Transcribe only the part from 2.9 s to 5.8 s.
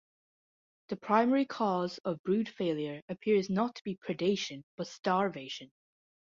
appears not to be predation but starvation.